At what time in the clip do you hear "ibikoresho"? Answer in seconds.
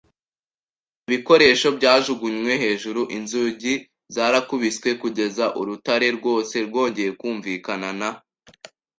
1.07-1.67